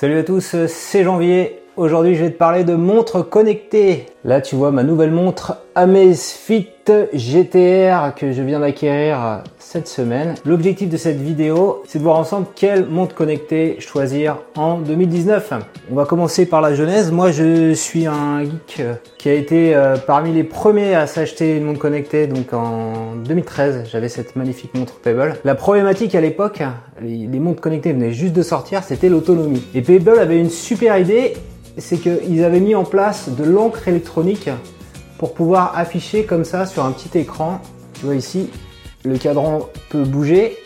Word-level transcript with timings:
Salut 0.00 0.16
à 0.16 0.24
tous, 0.24 0.56
c'est 0.66 1.04
Janvier. 1.04 1.60
Aujourd'hui, 1.76 2.14
je 2.14 2.24
vais 2.24 2.30
te 2.30 2.38
parler 2.38 2.64
de 2.64 2.74
montres 2.74 3.28
connectées. 3.28 4.06
Là, 4.24 4.40
tu 4.40 4.56
vois 4.56 4.70
ma 4.70 4.82
nouvelle 4.82 5.10
montre 5.10 5.58
Amazfit 5.80 6.68
GTR 7.14 8.14
que 8.14 8.32
je 8.32 8.42
viens 8.42 8.60
d'acquérir 8.60 9.42
cette 9.58 9.88
semaine. 9.88 10.34
L'objectif 10.44 10.90
de 10.90 10.98
cette 10.98 11.18
vidéo, 11.18 11.82
c'est 11.86 11.98
de 11.98 12.02
voir 12.02 12.18
ensemble 12.18 12.48
quelle 12.54 12.84
montre 12.84 13.14
connectée 13.14 13.80
choisir 13.80 14.36
en 14.56 14.76
2019. 14.76 15.54
On 15.90 15.94
va 15.94 16.04
commencer 16.04 16.44
par 16.44 16.60
la 16.60 16.74
genèse. 16.74 17.10
Moi, 17.10 17.30
je 17.30 17.72
suis 17.72 18.06
un 18.06 18.42
geek 18.42 18.82
qui 19.16 19.30
a 19.30 19.32
été 19.32 19.74
euh, 19.74 19.96
parmi 19.96 20.34
les 20.34 20.44
premiers 20.44 20.94
à 20.94 21.06
s'acheter 21.06 21.56
une 21.56 21.64
montre 21.64 21.78
connectée. 21.78 22.26
Donc 22.26 22.52
en 22.52 23.14
2013, 23.24 23.88
j'avais 23.90 24.10
cette 24.10 24.36
magnifique 24.36 24.74
montre 24.74 25.00
Pebble. 25.00 25.36
La 25.44 25.54
problématique 25.54 26.14
à 26.14 26.20
l'époque, 26.20 26.62
les, 27.00 27.26
les 27.26 27.38
montres 27.38 27.62
connectées 27.62 27.94
venaient 27.94 28.12
juste 28.12 28.34
de 28.34 28.42
sortir, 28.42 28.82
c'était 28.84 29.08
l'autonomie. 29.08 29.62
Et 29.74 29.80
Pebble 29.80 30.18
avait 30.18 30.38
une 30.38 30.50
super 30.50 30.98
idée, 30.98 31.32
c'est 31.78 31.96
qu'ils 31.96 32.44
avaient 32.44 32.60
mis 32.60 32.74
en 32.74 32.84
place 32.84 33.30
de 33.30 33.44
l'encre 33.44 33.88
électronique 33.88 34.50
pour 35.20 35.34
pouvoir 35.34 35.76
afficher 35.76 36.24
comme 36.24 36.46
ça 36.46 36.64
sur 36.64 36.82
un 36.82 36.92
petit 36.92 37.18
écran. 37.18 37.60
Tu 37.92 38.06
vois 38.06 38.14
ici, 38.14 38.48
le 39.04 39.18
cadran 39.18 39.68
peut 39.90 40.02
bouger 40.02 40.56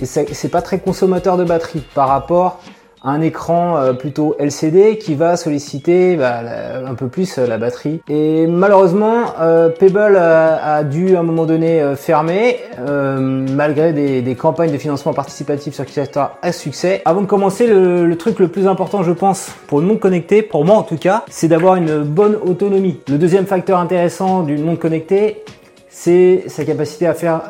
et 0.00 0.06
c'est 0.06 0.48
pas 0.48 0.62
très 0.62 0.80
consommateur 0.80 1.36
de 1.36 1.44
batterie 1.44 1.82
par 1.94 2.08
rapport 2.08 2.62
un 3.04 3.20
écran 3.20 3.76
euh, 3.76 3.92
plutôt 3.92 4.36
LCD 4.38 4.98
qui 4.98 5.14
va 5.14 5.36
solliciter 5.36 6.16
bah, 6.16 6.40
un 6.86 6.94
peu 6.94 7.08
plus 7.08 7.38
euh, 7.38 7.46
la 7.46 7.58
batterie. 7.58 8.00
Et 8.08 8.46
malheureusement, 8.46 9.34
euh, 9.40 9.68
Pebble 9.68 10.16
a, 10.16 10.84
dû 10.84 11.16
à 11.16 11.20
un 11.20 11.22
moment 11.22 11.44
donné 11.44 11.82
fermer, 11.96 12.58
malgré 12.78 13.92
des, 13.92 14.34
campagnes 14.34 14.72
de 14.72 14.78
financement 14.78 15.12
participatif 15.12 15.74
sur 15.74 15.84
Kickstarter 15.84 16.34
à 16.42 16.52
succès. 16.52 17.02
Avant 17.04 17.20
de 17.20 17.26
commencer, 17.26 17.66
le, 17.66 18.06
le, 18.06 18.16
truc 18.16 18.38
le 18.38 18.48
plus 18.48 18.66
important, 18.66 19.02
je 19.02 19.12
pense, 19.12 19.50
pour 19.66 19.80
une 19.80 19.86
montre 19.86 20.00
connectée, 20.00 20.42
pour 20.42 20.64
moi 20.64 20.76
en 20.76 20.82
tout 20.82 20.96
cas, 20.96 21.24
c'est 21.30 21.48
d'avoir 21.48 21.76
une 21.76 22.02
bonne 22.02 22.36
autonomie. 22.42 23.00
Le 23.08 23.18
deuxième 23.18 23.46
facteur 23.46 23.78
intéressant 23.78 24.42
d'une 24.42 24.64
montre 24.64 24.80
connectée, 24.80 25.44
c'est 25.92 26.44
sa 26.48 26.64
capacité 26.64 27.06
à 27.06 27.14
faire 27.14 27.42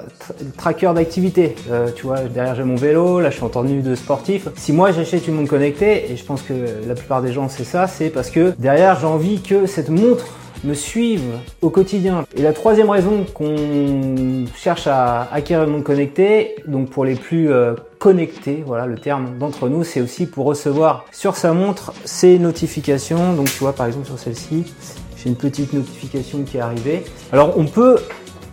tracker 0.59 0.93
d'activité. 0.95 1.55
Euh, 1.71 1.89
tu 1.95 2.07
vois, 2.07 2.21
derrière 2.21 2.57
j'ai 2.57 2.65
mon 2.65 2.75
vélo, 2.75 3.21
là 3.21 3.31
je 3.31 3.37
suis 3.37 3.45
en 3.45 3.49
tenue 3.49 3.81
de 3.81 3.95
sportif. 3.95 4.49
Si 4.57 4.73
moi 4.73 4.91
j'achète 4.91 5.29
une 5.29 5.35
montre 5.35 5.51
connectée, 5.51 6.11
et 6.11 6.17
je 6.17 6.25
pense 6.25 6.43
que 6.43 6.53
la 6.87 6.95
plupart 6.95 7.23
des 7.23 7.33
gens 7.33 7.49
c'est 7.49 7.65
ça, 7.65 7.87
c'est 7.87 8.11
parce 8.11 8.31
que 8.31 8.53
derrière 8.59 8.99
j'ai 9.01 9.07
envie 9.07 9.41
que 9.41 9.67
cette 9.67 9.89
montre 9.89 10.27
me 10.65 10.75
suive 10.75 11.23
au 11.61 11.71
quotidien. 11.71 12.25
Et 12.37 12.43
la 12.43 12.53
troisième 12.53 12.91
raison 12.91 13.25
qu'on 13.33 14.45
cherche 14.57 14.87
à 14.87 15.29
acquérir 15.33 15.65
une 15.65 15.71
montre 15.71 15.85
connectée, 15.85 16.57
donc 16.67 16.91
pour 16.91 17.05
les 17.05 17.15
plus 17.15 17.51
euh, 17.51 17.75
connectés, 17.99 18.63
voilà 18.67 18.87
le 18.87 18.99
terme 18.99 19.39
d'entre 19.39 19.69
nous, 19.69 19.85
c'est 19.85 20.01
aussi 20.01 20.27
pour 20.27 20.47
recevoir 20.47 21.05
sur 21.13 21.37
sa 21.37 21.53
montre 21.53 21.93
ses 22.05 22.39
notifications. 22.39 23.35
Donc 23.35 23.47
tu 23.47 23.59
vois 23.59 23.73
par 23.73 23.87
exemple 23.87 24.07
sur 24.07 24.19
celle-ci, 24.19 24.65
j'ai 25.17 25.29
une 25.29 25.37
petite 25.37 25.73
notification 25.73 26.43
qui 26.43 26.57
est 26.57 26.61
arrivée. 26.61 27.05
Alors 27.33 27.55
on 27.57 27.67
peut 27.67 27.99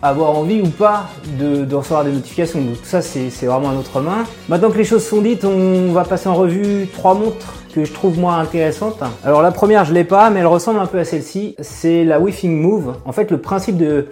avoir 0.02 0.36
envie 0.36 0.60
ou 0.60 0.68
pas 0.68 1.08
de, 1.38 1.74
recevoir 1.74 2.04
des 2.04 2.12
notifications. 2.12 2.60
Donc 2.60 2.76
ça, 2.84 3.02
c'est 3.02 3.30
vraiment 3.46 3.70
à 3.70 3.74
notre 3.74 4.00
main. 4.00 4.24
Maintenant 4.48 4.70
que 4.70 4.78
les 4.78 4.84
choses 4.84 5.04
sont 5.04 5.20
dites, 5.20 5.44
on 5.44 5.92
va 5.92 6.04
passer 6.04 6.28
en 6.28 6.34
revue 6.34 6.88
trois 6.92 7.14
montres 7.14 7.54
que 7.74 7.84
je 7.84 7.92
trouve 7.92 8.18
moi 8.18 8.34
intéressantes. 8.34 9.00
Alors 9.24 9.42
la 9.42 9.52
première, 9.52 9.84
je 9.84 9.92
l'ai 9.92 10.04
pas, 10.04 10.30
mais 10.30 10.40
elle 10.40 10.46
ressemble 10.46 10.80
un 10.80 10.86
peu 10.86 10.98
à 10.98 11.04
celle-ci. 11.04 11.54
C'est 11.60 12.04
la 12.04 12.18
WeThing 12.18 12.60
Move. 12.60 12.94
En 13.04 13.12
fait, 13.12 13.30
le 13.30 13.38
principe 13.38 13.76
de 13.76 14.06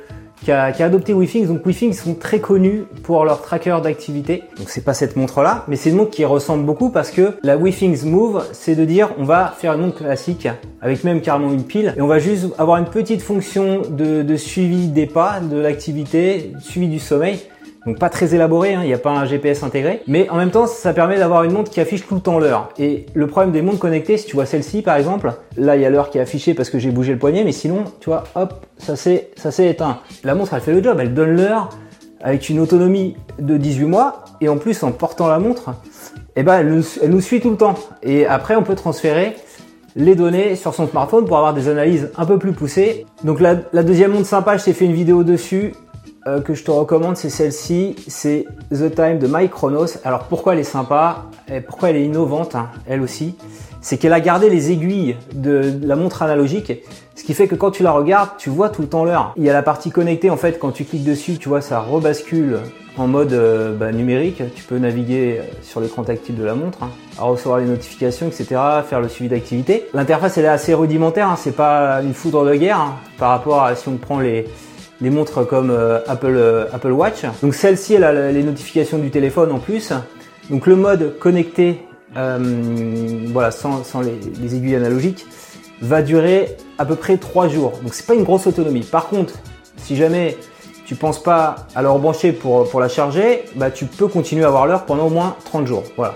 qui 0.45 0.53
a, 0.53 0.65
adopté 0.65 1.13
WeThings. 1.13 1.47
Donc 1.47 1.67
WeThings 1.67 1.93
sont 1.93 2.15
très 2.15 2.41
connus 2.41 2.85
pour 3.03 3.25
leur 3.25 3.43
tracker 3.43 3.77
d'activité. 3.83 4.45
Donc 4.57 4.69
c'est 4.71 4.85
pas 4.85 4.95
cette 4.95 5.17
montre 5.17 5.43
là, 5.43 5.65
mais 5.69 5.77
c'est 5.77 5.91
une 5.91 5.97
montre 5.97 6.11
qui 6.11 6.25
ressemble 6.25 6.65
beaucoup 6.65 6.91
parce 6.91 7.11
que 7.11 7.35
la 7.43 7.57
WeThings 7.57 8.05
Move, 8.05 8.45
c'est 8.53 8.75
de 8.75 8.85
dire 8.85 9.11
on 9.19 9.25
va 9.25 9.55
faire 9.59 9.75
une 9.75 9.83
montre 9.83 9.99
classique 9.99 10.49
avec 10.81 11.05
même 11.05 11.21
carrément 11.21 11.53
une 11.53 11.65
pile 11.65 11.95
et 11.97 12.01
on 12.01 12.07
va 12.07 12.19
juste 12.19 12.47
avoir 12.59 12.79
une 12.79 12.87
petite 12.87 13.23
fonction 13.23 13.83
de, 13.89 14.23
de 14.23 14.37
suivi 14.37 14.89
des 14.89 15.07
pas, 15.07 15.41
de 15.41 15.59
l'activité, 15.59 16.53
suivi 16.61 16.89
du 16.89 16.99
sommeil 16.99 17.41
donc 17.87 17.99
pas 17.99 18.11
très 18.11 18.35
élaboré, 18.35 18.75
hein, 18.75 18.81
il 18.83 18.89
n'y 18.89 18.95
a 18.95 18.99
pas 18.99 19.11
un 19.13 19.25
GPS 19.25 19.63
intégré, 19.63 20.03
mais 20.07 20.29
en 20.31 20.37
même 20.37 20.51
temps 20.51 20.67
ça 20.67 20.93
permet 20.93 21.19
d'avoir 21.19 21.45
une 21.45 21.53
montre 21.53 21.71
qui 21.71 21.81
affiche 21.81 22.07
tout 22.07 22.17
le 22.17 22.21
temps 22.21 22.39
l'heure. 22.39 22.71
Et 22.79 23.07
le 23.15 23.27
problème 23.27 23.53
des 23.53 23.63
montres 23.63 23.79
connectées, 23.79 24.17
si 24.17 24.27
tu 24.27 24.35
vois 24.35 24.47
celle-ci 24.47 24.83
par 24.83 24.97
exemple, 24.97 25.33
là 25.57 25.77
il 25.77 25.83
y 25.83 25.87
a 25.87 25.91
l'heure 25.91 26.11
qui 26.11 26.19
est 26.19 26.21
affichée 26.21 26.55
parce 26.55 26.71
que 26.71 26.79
j'ai 26.79 26.91
bougé 26.91 27.13
le 27.13 27.19
poignet, 27.19 27.45
mais 27.45 27.53
sinon 27.53 27.85
tu 28.01 28.11
vois, 28.11 28.25
hop, 28.35 28.67
ça 28.79 28.97
s'est 28.97 29.31
ça 29.37 29.51
éteint. 29.65 30.01
La 30.25 30.35
montre 30.35 30.55
elle 30.55 30.61
fait 30.61 30.73
le 30.73 30.83
job, 30.83 30.99
elle 31.01 31.15
donne 31.15 31.37
l'heure 31.37 31.71
avec 32.21 32.49
une 32.49 32.59
autonomie 32.59 33.17
de 33.39 33.57
18 33.57 33.85
mois 33.85 34.25
et 34.41 34.49
en 34.49 34.57
plus 34.57 34.83
en 34.83 34.91
portant 34.91 35.29
la 35.29 35.39
montre, 35.39 35.71
eh 36.37 36.43
ben 36.43 36.59
elle 36.59 37.11
nous, 37.11 37.21
suit 37.21 37.41
tout 37.41 37.51
le 37.51 37.57
temps. 37.57 37.75
Et 38.03 38.27
après 38.27 38.57
on 38.57 38.63
peut 38.63 38.75
transférer 38.75 39.37
les 39.97 40.15
données 40.15 40.57
sur 40.57 40.75
son 40.75 40.87
smartphone 40.87 41.25
pour 41.25 41.39
avoir 41.39 41.55
des 41.55 41.69
analyses 41.69 42.11
un 42.17 42.27
peu 42.27 42.39
plus 42.39 42.53
poussées. 42.53 43.07
Donc 43.25 43.41
la, 43.41 43.57
la 43.73 43.83
deuxième 43.83 44.13
montre 44.13 44.27
sympa, 44.27 44.57
je 44.57 44.65
t'ai 44.65 44.73
fait 44.73 44.85
une 44.85 44.93
vidéo 44.93 45.25
dessus. 45.25 45.75
Euh, 46.29 46.41
que 46.43 46.53
je 46.53 46.63
te 46.63 46.71
recommande, 46.71 47.17
c'est 47.17 47.31
celle-ci, 47.31 47.97
c'est 48.07 48.45
The 48.71 48.95
Time 48.95 49.19
de 49.19 49.27
Mike 49.27 49.51
Chronos. 49.51 49.87
Alors 50.05 50.25
pourquoi 50.25 50.53
elle 50.53 50.59
est 50.59 50.65
sympa 50.65 51.25
et 51.51 51.61
pourquoi 51.63 51.89
elle 51.89 51.97
est 51.97 52.05
innovante, 52.05 52.55
hein, 52.55 52.69
elle 52.87 53.01
aussi? 53.01 53.35
C'est 53.81 53.97
qu'elle 53.97 54.13
a 54.13 54.21
gardé 54.21 54.51
les 54.51 54.71
aiguilles 54.71 55.17
de 55.33 55.73
la 55.83 55.97
montre 55.97 56.23
analogique, 56.23 56.73
ce 57.15 57.25
qui 57.25 57.33
fait 57.33 57.49
que 57.49 57.55
quand 57.55 57.71
tu 57.71 57.83
la 57.83 57.93
regardes, 57.93 58.31
tu 58.37 58.51
vois 58.51 58.69
tout 58.69 58.83
le 58.83 58.89
temps 58.89 59.05
l'heure. 59.05 59.33
Il 59.37 59.45
y 59.45 59.49
a 59.49 59.55
la 59.55 59.63
partie 59.63 59.91
connectée, 59.91 60.29
en 60.29 60.37
fait, 60.37 60.59
quand 60.59 60.71
tu 60.71 60.85
cliques 60.85 61.05
dessus, 61.05 61.39
tu 61.39 61.49
vois, 61.49 61.63
ça 61.63 61.81
rebascule 61.81 62.59
en 62.99 63.07
mode 63.07 63.33
euh, 63.33 63.75
bah, 63.75 63.93
numérique. 63.93 64.43
Tu 64.55 64.65
peux 64.65 64.77
naviguer 64.77 65.39
euh, 65.39 65.43
sur 65.63 65.81
l'écran 65.81 66.03
tactile 66.03 66.37
de 66.37 66.45
la 66.45 66.55
montre, 66.55 66.83
hein, 66.83 66.91
à 67.19 67.25
recevoir 67.25 67.61
les 67.61 67.67
notifications, 67.67 68.27
etc., 68.27 68.61
faire 68.87 69.01
le 69.01 69.09
suivi 69.09 69.31
d'activité. 69.31 69.87
L'interface, 69.95 70.37
elle 70.37 70.45
est 70.45 70.49
assez 70.49 70.75
rudimentaire, 70.75 71.29
hein, 71.29 71.37
c'est 71.39 71.57
pas 71.57 72.03
une 72.03 72.13
foudre 72.13 72.45
de 72.45 72.55
guerre 72.55 72.93
par 73.17 73.31
rapport 73.31 73.63
à 73.63 73.75
si 73.77 73.89
on 73.89 73.97
prend 73.97 74.21
les 74.21 74.47
les 75.01 75.11
montres 75.11 75.47
comme 75.47 75.71
euh, 75.71 76.01
Apple, 76.07 76.35
euh, 76.37 76.67
Apple 76.73 76.93
Watch. 76.93 77.23
Donc 77.43 77.55
celle-ci, 77.55 77.95
elle 77.95 78.05
a 78.05 78.33
les 78.33 78.43
notifications 78.43 78.99
du 78.99 79.11
téléphone 79.11 79.53
en 79.53 79.59
plus. 79.59 79.93
Donc 80.51 80.67
le 80.67 80.77
mode 80.77 81.19
connecté, 81.19 81.83
euh, 82.17 82.39
voilà, 83.33 83.51
sans, 83.51 83.83
les, 84.01 84.19
les, 84.41 84.57
aiguilles 84.57 84.77
analogiques, 84.77 85.27
va 85.81 86.03
durer 86.03 86.57
à 86.79 86.85
peu 86.85 86.97
près 86.97 87.17
3 87.17 87.49
jours. 87.49 87.73
Donc 87.83 87.95
c'est 87.95 88.07
pas 88.07 88.15
une 88.15 88.25
grosse 88.25 88.47
autonomie. 88.47 88.81
Par 88.83 89.09
contre, 89.09 89.35
si 89.77 89.95
jamais 89.95 90.37
tu 90.87 90.95
penses 90.95 91.23
pas 91.23 91.67
à 91.75 91.83
la 91.83 91.91
rebrancher 91.91 92.33
pour, 92.33 92.81
la 92.81 92.89
charger, 92.89 93.45
bah 93.57 93.71
tu 93.71 93.85
peux 93.85 94.09
continuer 94.09 94.45
à 94.45 94.49
avoir 94.49 94.67
l'heure 94.67 94.87
pendant 94.87 95.07
au 95.07 95.11
moins 95.11 95.37
30 95.45 95.67
jours. 95.67 95.85
Voilà. 95.97 96.15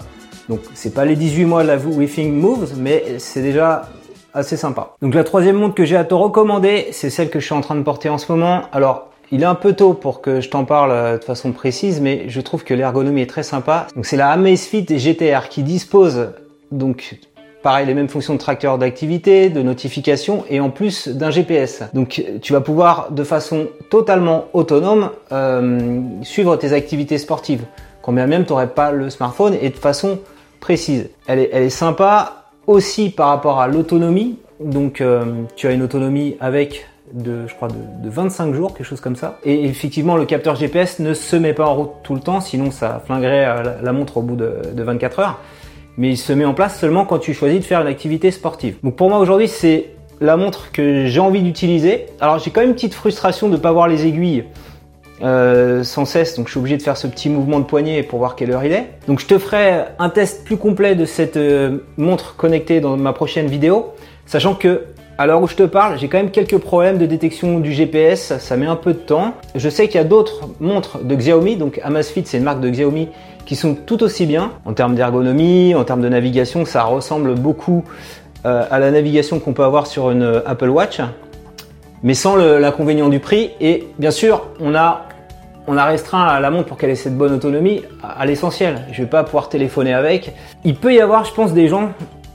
Donc 0.48 0.60
c'est 0.74 0.94
pas 0.94 1.04
les 1.04 1.14
18 1.14 1.44
mois 1.44 1.62
de 1.62 1.68
la 1.68 1.76
Withing 1.76 2.32
Moves, 2.32 2.72
mais 2.78 3.18
c'est 3.18 3.42
déjà 3.42 3.88
assez 4.34 4.56
sympa. 4.56 4.94
Donc 5.02 5.14
la 5.14 5.24
troisième 5.24 5.56
montre 5.56 5.74
que 5.74 5.84
j'ai 5.84 5.96
à 5.96 6.04
te 6.04 6.14
recommander, 6.14 6.88
c'est 6.92 7.10
celle 7.10 7.30
que 7.30 7.40
je 7.40 7.44
suis 7.44 7.54
en 7.54 7.60
train 7.60 7.74
de 7.74 7.82
porter 7.82 8.08
en 8.08 8.18
ce 8.18 8.30
moment. 8.30 8.62
Alors 8.72 9.08
il 9.30 9.42
est 9.42 9.46
un 9.46 9.54
peu 9.54 9.72
tôt 9.72 9.94
pour 9.94 10.20
que 10.20 10.40
je 10.40 10.50
t'en 10.50 10.64
parle 10.64 10.90
euh, 10.90 11.18
de 11.18 11.24
façon 11.24 11.52
précise, 11.52 12.00
mais 12.00 12.28
je 12.28 12.40
trouve 12.40 12.64
que 12.64 12.74
l'ergonomie 12.74 13.22
est 13.22 13.30
très 13.30 13.42
sympa. 13.42 13.86
Donc 13.96 14.06
c'est 14.06 14.16
la 14.16 14.30
Amazfit 14.30 14.86
GTR 14.86 15.48
qui 15.48 15.62
dispose 15.62 16.32
donc 16.70 17.18
pareil 17.62 17.86
les 17.86 17.94
mêmes 17.94 18.08
fonctions 18.08 18.34
de 18.34 18.38
tracteur 18.38 18.76
d'activité, 18.76 19.48
de 19.48 19.62
notification 19.62 20.44
et 20.50 20.60
en 20.60 20.70
plus 20.70 21.08
d'un 21.08 21.30
GPS. 21.30 21.84
Donc 21.94 22.22
tu 22.42 22.52
vas 22.52 22.60
pouvoir 22.60 23.10
de 23.10 23.24
façon 23.24 23.68
totalement 23.88 24.46
autonome 24.52 25.10
euh, 25.30 26.00
suivre 26.22 26.56
tes 26.56 26.72
activités 26.72 27.18
sportives, 27.18 27.64
quand 28.02 28.12
bien 28.12 28.26
même 28.26 28.44
tu 28.44 28.52
n'aurais 28.52 28.68
pas 28.68 28.90
le 28.90 29.08
smartphone 29.10 29.56
et 29.60 29.70
de 29.70 29.76
façon 29.76 30.18
précise. 30.60 31.08
Elle 31.26 31.38
est, 31.38 31.50
elle 31.52 31.62
est 31.62 31.70
sympa, 31.70 32.41
aussi 32.66 33.10
par 33.10 33.28
rapport 33.28 33.60
à 33.60 33.68
l'autonomie. 33.68 34.38
Donc 34.60 35.00
euh, 35.00 35.24
tu 35.56 35.66
as 35.66 35.72
une 35.72 35.82
autonomie 35.82 36.36
avec 36.40 36.86
de, 37.12 37.46
je 37.46 37.54
crois, 37.54 37.68
de, 37.68 38.08
25 38.08 38.54
jours, 38.54 38.74
quelque 38.74 38.86
chose 38.86 39.00
comme 39.00 39.16
ça. 39.16 39.38
Et 39.44 39.64
effectivement, 39.64 40.16
le 40.16 40.24
capteur 40.24 40.54
GPS 40.54 40.98
ne 40.98 41.14
se 41.14 41.36
met 41.36 41.52
pas 41.52 41.66
en 41.66 41.74
route 41.74 41.90
tout 42.02 42.14
le 42.14 42.20
temps, 42.20 42.40
sinon 42.40 42.70
ça 42.70 43.02
flinguerait 43.04 43.46
euh, 43.46 43.62
la, 43.82 43.92
montre 43.92 44.18
au 44.18 44.22
bout 44.22 44.36
de, 44.36 44.62
24 44.74 45.18
heures. 45.18 45.38
Mais 45.98 46.10
il 46.10 46.16
se 46.16 46.32
met 46.32 46.44
en 46.44 46.54
place 46.54 46.78
seulement 46.78 47.04
quand 47.04 47.18
tu 47.18 47.34
choisis 47.34 47.60
de 47.60 47.64
faire 47.64 47.80
une 47.82 47.86
activité 47.86 48.30
sportive. 48.30 48.76
Donc 48.82 48.96
pour 48.96 49.10
moi 49.10 49.18
aujourd'hui, 49.18 49.48
c'est 49.48 49.90
la 50.20 50.36
montre 50.36 50.72
que 50.72 51.06
j'ai 51.06 51.20
envie 51.20 51.42
d'utiliser. 51.42 52.06
Alors 52.20 52.38
j'ai 52.38 52.50
quand 52.50 52.60
même 52.60 52.70
une 52.70 52.74
petite 52.74 52.94
frustration 52.94 53.48
de 53.48 53.54
ne 53.54 53.58
pas 53.58 53.72
voir 53.72 53.88
les 53.88 54.06
aiguilles 54.06 54.44
euh, 55.20 55.84
sans 55.84 56.04
cesse, 56.04 56.36
donc 56.36 56.46
je 56.46 56.52
suis 56.52 56.58
obligé 56.58 56.76
de 56.76 56.82
faire 56.82 56.96
ce 56.96 57.06
petit 57.06 57.28
mouvement 57.28 57.60
de 57.60 57.64
poignet 57.64 58.02
pour 58.02 58.18
voir 58.18 58.34
quelle 58.34 58.50
heure 58.50 58.64
il 58.64 58.72
est. 58.72 58.86
Donc 59.06 59.20
je 59.20 59.26
te 59.26 59.38
ferai 59.38 59.84
un 59.98 60.08
test 60.08 60.44
plus 60.44 60.56
complet 60.56 60.94
de 60.94 61.04
cette 61.04 61.36
euh, 61.36 61.78
montre 61.96 62.34
connectée 62.36 62.80
dans 62.80 62.96
ma 62.96 63.12
prochaine 63.12 63.46
vidéo, 63.46 63.92
sachant 64.26 64.54
que 64.54 64.82
à 65.18 65.26
l'heure 65.26 65.42
où 65.42 65.46
je 65.46 65.54
te 65.54 65.62
parle, 65.62 65.98
j'ai 65.98 66.08
quand 66.08 66.16
même 66.16 66.30
quelques 66.30 66.58
problèmes 66.58 66.98
de 66.98 67.06
détection 67.06 67.60
du 67.60 67.72
GPS, 67.72 68.38
ça 68.38 68.56
met 68.56 68.66
un 68.66 68.76
peu 68.76 68.94
de 68.94 68.98
temps. 68.98 69.34
Je 69.54 69.68
sais 69.68 69.86
qu'il 69.86 69.96
y 69.96 70.00
a 70.00 70.04
d'autres 70.04 70.48
montres 70.58 70.98
de 71.04 71.14
Xiaomi, 71.14 71.56
donc 71.56 71.80
Amazfit 71.84 72.24
c'est 72.26 72.38
une 72.38 72.44
marque 72.44 72.60
de 72.60 72.70
Xiaomi 72.70 73.08
qui 73.46 73.54
sont 73.54 73.74
tout 73.74 74.02
aussi 74.02 74.26
bien 74.26 74.52
en 74.64 74.72
termes 74.72 74.94
d'ergonomie, 74.94 75.74
en 75.74 75.84
termes 75.84 76.00
de 76.00 76.08
navigation, 76.08 76.64
ça 76.64 76.82
ressemble 76.84 77.34
beaucoup 77.34 77.84
euh, 78.46 78.64
à 78.70 78.80
la 78.80 78.90
navigation 78.90 79.38
qu'on 79.38 79.52
peut 79.52 79.64
avoir 79.64 79.86
sur 79.86 80.10
une 80.10 80.42
Apple 80.46 80.70
Watch 80.70 81.00
mais 82.02 82.14
sans 82.14 82.36
l'inconvénient 82.36 83.08
du 83.08 83.20
prix. 83.20 83.50
Et 83.60 83.88
bien 83.98 84.10
sûr, 84.10 84.46
on 84.60 84.74
a 84.74 85.06
on 85.66 85.76
a 85.76 85.84
restreint 85.84 86.40
la 86.40 86.50
montre 86.50 86.66
pour 86.66 86.76
qu'elle 86.76 86.90
ait 86.90 86.96
cette 86.96 87.16
bonne 87.16 87.32
autonomie 87.32 87.82
à, 88.02 88.26
l'essentiel. 88.26 88.80
Je 88.90 89.02
vais 89.02 89.08
pas 89.08 89.22
pouvoir 89.22 89.48
téléphoner 89.48 89.94
avec. 89.94 90.34
Il 90.64 90.74
peut 90.74 90.92
y 90.92 91.00
avoir, 91.00 91.24
je 91.24 91.32
pense, 91.32 91.52
des 91.52 91.68
gens 91.68 91.92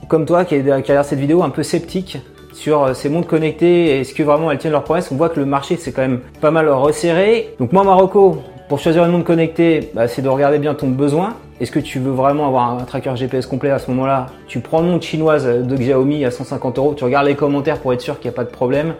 comme 0.08 0.24
toi 0.24 0.44
qui, 0.46 0.58
regarde 0.58 1.04
cette 1.04 1.18
vidéo 1.18 1.42
un 1.42 1.50
peu 1.50 1.62
sceptique 1.62 2.18
sur 2.54 2.82
euh, 2.82 2.94
ces 2.94 3.10
montres 3.10 3.28
connectées 3.28 3.88
et 3.88 4.00
est-ce 4.00 4.14
que 4.14 4.22
vraiment 4.22 4.50
elles 4.50 4.56
tiennent 4.56 4.72
leurs 4.72 4.84
promesses. 4.84 5.10
On 5.12 5.16
voit 5.16 5.28
que 5.28 5.38
le 5.38 5.44
marché 5.44 5.76
c'est 5.76 5.92
quand 5.92 6.00
même 6.00 6.20
pas 6.40 6.50
mal 6.50 6.68
resserré. 6.70 7.54
Donc 7.58 7.72
moi 7.72 7.84
Marocco, 7.84 8.38
pour 8.70 8.78
choisir 8.78 9.04
une 9.04 9.12
montre 9.12 9.26
connectée, 9.26 9.90
bah, 9.94 10.08
c'est 10.08 10.22
de 10.22 10.28
regarder 10.28 10.58
bien 10.58 10.74
ton 10.74 10.88
besoin. 10.88 11.34
Est-ce 11.60 11.70
que 11.70 11.78
tu 11.78 11.98
veux 11.98 12.10
vraiment 12.10 12.46
avoir 12.46 12.70
un 12.70 12.84
tracker 12.84 13.14
GPS 13.16 13.46
complet 13.46 13.70
à 13.70 13.78
ce 13.78 13.90
moment-là? 13.90 14.26
Tu 14.46 14.60
prends 14.60 14.82
une 14.82 14.92
montre 14.92 15.04
chinoise 15.04 15.46
de 15.46 15.76
Xiaomi 15.76 16.24
à 16.24 16.30
150 16.30 16.78
euros, 16.78 16.94
tu 16.96 17.04
regardes 17.04 17.26
les 17.26 17.34
commentaires 17.34 17.78
pour 17.78 17.92
être 17.92 18.00
sûr 18.00 18.18
qu'il 18.18 18.30
n'y 18.30 18.34
a 18.34 18.36
pas 18.36 18.44
de 18.44 18.50
problème 18.50 18.94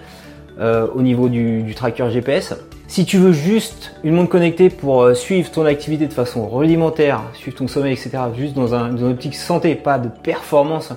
euh, 0.61 0.87
au 0.95 1.03
niveau 1.03 1.29
du, 1.29 1.73
tracker 1.75 2.11
GPS. 2.11 2.55
Si 2.89 3.05
tu 3.05 3.19
veux 3.19 3.33
juste 3.33 3.93
une 4.03 4.15
montre 4.15 4.31
connectée 4.31 4.71
pour 4.71 5.03
euh, 5.03 5.15
suivre 5.15 5.51
ton 5.51 5.67
activité 5.67 6.07
de 6.07 6.13
façon 6.13 6.49
rudimentaire, 6.49 7.23
suivre 7.35 7.57
ton 7.57 7.69
sommeil, 7.69 7.93
etc., 7.93 8.11
juste 8.37 8.55
dans, 8.55 8.75
un, 8.75 8.97
une 8.97 9.11
optique 9.11 9.35
santé, 9.35 9.75
pas 9.75 9.99
de 9.99 10.09
performance, 10.09 10.93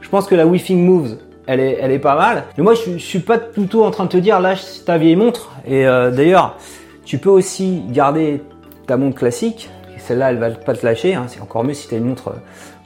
je 0.00 0.08
pense 0.08 0.26
que 0.26 0.34
la 0.34 0.46
Wi-Fi 0.46 0.74
Moves, 0.74 1.16
elle 1.46 1.60
est, 1.60 1.78
elle 1.80 1.90
est 1.90 1.98
pas 1.98 2.16
mal. 2.16 2.44
Mais 2.56 2.64
moi, 2.64 2.74
je, 2.74 2.92
je 2.92 3.04
suis 3.04 3.18
pas 3.18 3.38
plutôt 3.38 3.84
en 3.84 3.90
train 3.90 4.04
de 4.04 4.08
te 4.08 4.16
dire 4.16 4.40
lâche 4.40 4.62
ta 4.86 4.98
vieille 4.98 5.16
montre. 5.16 5.52
Et 5.66 5.86
euh, 5.86 6.10
d'ailleurs, 6.10 6.56
tu 7.04 7.18
peux 7.18 7.30
aussi 7.30 7.82
garder 7.90 8.42
ta 8.86 8.96
montre 8.96 9.16
classique. 9.16 9.68
Celle-là, 9.98 10.30
elle 10.30 10.38
va 10.38 10.50
pas 10.50 10.74
te 10.74 10.84
lâcher. 10.84 11.14
Hein. 11.14 11.26
C'est 11.28 11.40
encore 11.40 11.64
mieux 11.64 11.74
si 11.74 11.88
tu 11.88 11.94
as 11.94 11.98
une 11.98 12.06
montre 12.06 12.34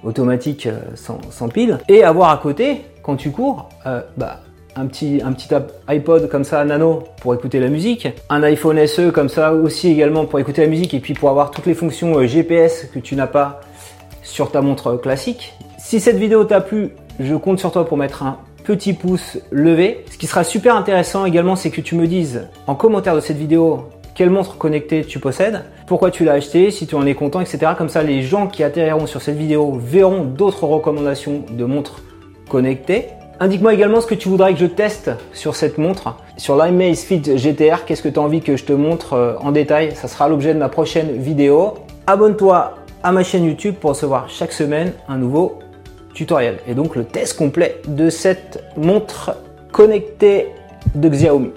automatique 0.05 0.67
euh, 0.67 0.79
sans, 0.95 1.49
pile. 1.49 1.79
Et 1.89 2.05
avoir 2.05 2.31
à 2.31 2.37
côté, 2.39 2.85
quand 3.03 3.17
tu 3.17 3.31
cours, 3.31 3.69
bah, 4.17 4.41
un 4.79 4.87
petit, 4.87 5.21
un 5.25 5.33
petit 5.33 5.49
iPod 5.89 6.29
comme 6.29 6.45
ça, 6.45 6.65
nano, 6.65 7.05
pour 7.21 7.35
écouter 7.35 7.61
la 7.61 7.69
musique. 7.69 8.09
Un 8.29 8.43
iPhone 8.43 8.87
SE 8.87 9.11
comme 9.11 9.29
ça 9.29 9.53
aussi 9.53 9.91
également 9.91 10.25
pour 10.25 10.39
écouter 10.39 10.63
la 10.63 10.69
musique. 10.69 10.95
Et 10.95 11.01
puis 11.01 11.15
pour 11.15 11.31
avoir 11.31 11.51
toutes 11.51 11.67
les 11.67 11.75
fonctions 11.75 12.25
GPS 12.27 12.87
que 12.93 12.99
tu 12.99 13.17
n'as 13.17 13.27
pas 13.27 13.61
sur 14.23 14.51
ta 14.51 14.61
montre 14.61 14.97
classique. 14.97 15.55
Si 15.79 16.01
cette 16.01 16.17
vidéo 16.17 16.45
t'a 16.45 16.61
plu, 16.61 16.91
je 17.19 17.35
compte 17.35 17.59
sur 17.59 17.73
toi 17.73 17.87
pour 17.87 17.97
mettre 17.97 18.23
un 18.23 18.39
petit 18.65 18.93
pouce 18.93 19.39
levé. 19.51 20.05
Ce 20.11 20.19
qui 20.19 20.27
sera 20.27 20.45
super 20.45 20.77
intéressant 20.77 21.25
également, 21.25 21.57
c'est 21.57 21.71
que 21.71 21.81
tu 21.81 21.95
me 21.95 22.07
dises 22.07 22.47
en 22.67 22.75
commentaire 22.75 23.15
de 23.15 23.21
cette 23.21 23.39
vidéo 23.39 23.89
quelle 24.15 24.31
montre 24.31 24.59
connectée 24.59 25.05
tu 25.05 25.21
possèdes, 25.21 25.63
pourquoi 25.87 26.11
tu 26.11 26.25
l'as 26.25 26.33
acheté, 26.33 26.73
si 26.73 26.89
tu 26.89 26.97
en 26.97 27.07
es 27.07 27.15
content, 27.15 27.41
etc. 27.41 27.73
Comme 27.79 27.89
ça, 27.89 28.03
les 28.03 28.23
gens 28.23 28.49
qui 28.49 28.65
atterriront 28.65 29.07
sur 29.07 29.23
cette 29.23 29.37
vidéo 29.37 29.79
verront 29.81 30.25
d'autres 30.25 30.65
recommandations 30.65 31.45
de 31.49 31.65
montres 31.65 32.03
connectées. 32.49 33.07
Indique-moi 33.41 33.73
également 33.73 34.01
ce 34.01 34.09
que 34.09 34.17
tu 34.17 34.29
voudrais 34.29 34.53
que 34.53 34.59
je 34.59 34.67
teste 34.67 35.13
sur 35.33 35.55
cette 35.55 35.79
montre, 35.79 36.17
sur 36.37 36.57
l'Imaze 36.57 37.03
Fit 37.03 37.23
GTR. 37.23 37.85
Qu'est-ce 37.85 38.03
que 38.03 38.09
tu 38.09 38.19
as 38.19 38.23
envie 38.23 38.41
que 38.41 38.57
je 38.57 38.65
te 38.65 38.73
montre 38.73 39.13
euh, 39.13 39.35
en 39.39 39.53
détail? 39.53 39.95
Ça 39.95 40.09
sera 40.09 40.29
l'objet 40.29 40.55
de 40.55 40.59
ma 40.59 40.69
prochaine 40.69 41.17
vidéo. 41.19 41.75
Abonne-toi 42.09 42.75
à 43.05 43.13
ma 43.13 43.23
chaîne 43.23 43.45
YouTube 43.45 43.77
pour 43.81 43.91
recevoir 43.91 44.29
chaque 44.29 44.53
semaine 44.53 44.93
un 45.09 45.19
nouveau 45.19 45.61
tutoriel 46.15 46.59
et 46.67 46.75
donc 46.75 46.97
le 46.97 47.05
test 47.05 47.39
complet 47.39 47.81
de 47.87 48.11
cette 48.11 48.65
montre 48.77 49.37
connectée 49.71 50.49
de 50.97 51.09
Xiaomi. 51.09 51.53